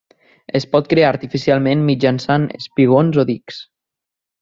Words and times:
Es 0.59 0.65
pot 0.71 0.89
crear 0.93 1.11
artificialment 1.17 1.85
mitjançant 1.91 2.51
espigons 2.59 3.23
o 3.27 3.31
dics. 3.33 3.65